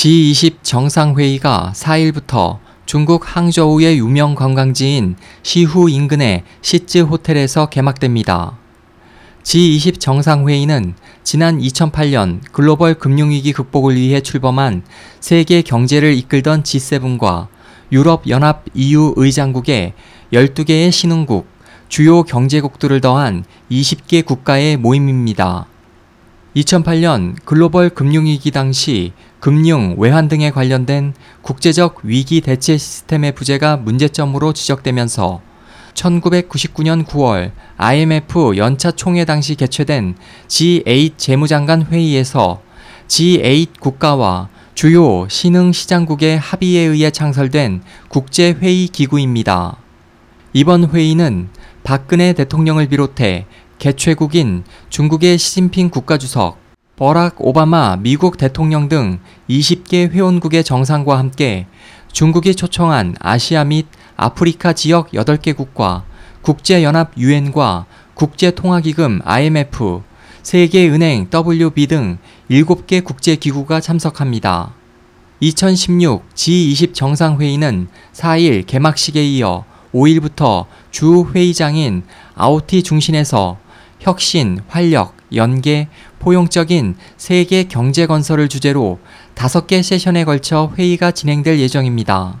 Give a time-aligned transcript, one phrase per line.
[0.00, 2.56] G20 정상회의가 4일부터
[2.86, 8.56] 중국 항저우의 유명 관광지인 시후 인근의 시즈 호텔에서 개막됩니다.
[9.42, 14.84] G20 정상회의는 지난 2008년 글로벌 금융위기 극복을 위해 출범한
[15.20, 17.48] 세계 경제를 이끌던 G7과
[17.92, 19.92] 유럽연합 EU 의장국의
[20.32, 21.46] 12개의 신흥국,
[21.90, 25.66] 주요 경제국들을 더한 20개 국가의 모임입니다.
[26.56, 35.40] 2008년 글로벌 금융위기 당시 금융, 외환 등에 관련된 국제적 위기 대체 시스템의 부재가 문제점으로 지적되면서
[35.94, 40.16] 1999년 9월 IMF 연차 총회 당시 개최된
[40.48, 42.62] G8 재무장관 회의에서
[43.06, 49.76] G8 국가와 주요 신흥 시장국의 합의에 의해 창설된 국제회의 기구입니다.
[50.52, 51.48] 이번 회의는
[51.82, 53.46] 박근혜 대통령을 비롯해
[53.80, 56.58] 개최국인 중국의 시진핑 국가주석,
[56.96, 61.66] 버락 오바마 미국 대통령 등 20개 회원국의 정상과 함께
[62.12, 63.86] 중국이 초청한 아시아 및
[64.18, 66.02] 아프리카 지역 8개국과
[66.42, 70.02] 국제연합 유엔과 국제통화기금 IMF,
[70.42, 72.18] 세계은행 WB 등
[72.50, 74.74] 7개 국제기구가 참석합니다.
[75.40, 82.02] 2016 G20 정상회의는 4일 개막식에 이어 5일부터 주 회의장인
[82.34, 83.69] 아오티 중심에서
[84.00, 88.98] 혁신, 활력, 연계, 포용적인 세계 경제 건설을 주제로
[89.34, 92.40] 5개 세션에 걸쳐 회의가 진행될 예정입니다.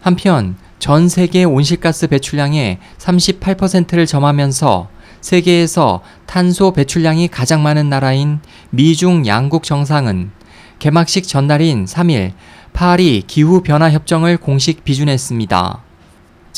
[0.00, 4.88] 한편 전 세계 온실가스 배출량의 38%를 점하면서
[5.20, 10.30] 세계에서 탄소 배출량이 가장 많은 나라인 미중 양국 정상은
[10.78, 12.32] 개막식 전날인 3일
[12.72, 15.87] 파리 기후변화협정을 공식 비준했습니다.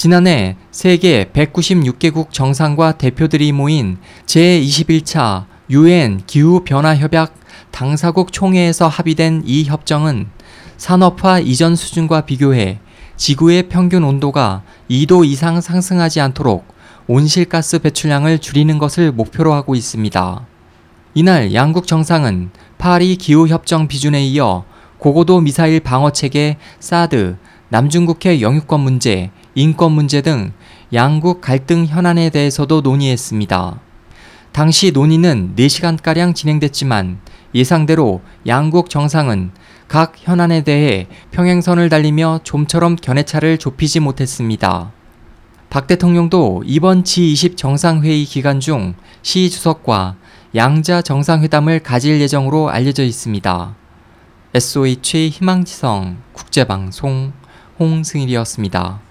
[0.00, 7.34] 지난해 세계 196개국 정상과 대표들이 모인 제21차 유엔 기후변화협약
[7.70, 10.28] 당사국 총회에서 합의된 이 협정은
[10.78, 12.78] 산업화 이전 수준과 비교해
[13.16, 16.64] 지구의 평균 온도가 2도 이상 상승하지 않도록
[17.06, 20.46] 온실가스 배출량을 줄이는 것을 목표로 하고 있습니다.
[21.12, 22.48] 이날 양국 정상은
[22.78, 24.64] 파리 기후협정 비준에 이어
[24.96, 27.36] 고고도 미사일 방어 체계 사드,
[27.68, 29.30] 남중국해 영유권 문제,
[29.60, 30.52] 인권 문제 등
[30.92, 33.78] 양국 갈등 현안에 대해서도 논의했습니다.
[34.52, 37.18] 당시 논의는 4시간가량 진행됐지만
[37.54, 39.50] 예상대로 양국 정상은
[39.86, 44.92] 각 현안에 대해 평행선을 달리며 좀처럼 견해차를 좁히지 못했습니다.
[45.68, 50.16] 박 대통령도 이번 G20 정상회의 기간 중 시 주석과
[50.54, 53.76] 양자 정상회담을 가질 예정으로 알려져 있습니다.
[54.54, 57.32] SOH 희망지성 국제방송
[57.78, 59.09] 홍승일이었습니다.